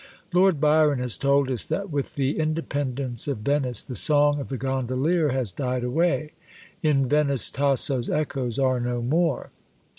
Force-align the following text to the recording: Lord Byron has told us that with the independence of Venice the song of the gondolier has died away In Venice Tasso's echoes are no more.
Lord 0.33 0.59
Byron 0.59 0.97
has 0.97 1.15
told 1.15 1.51
us 1.51 1.63
that 1.65 1.91
with 1.91 2.15
the 2.15 2.39
independence 2.39 3.27
of 3.27 3.37
Venice 3.45 3.83
the 3.83 3.93
song 3.93 4.39
of 4.39 4.47
the 4.49 4.57
gondolier 4.57 5.29
has 5.29 5.51
died 5.51 5.83
away 5.83 6.31
In 6.81 7.07
Venice 7.07 7.51
Tasso's 7.51 8.09
echoes 8.09 8.57
are 8.57 8.79
no 8.79 9.03
more. 9.03 9.51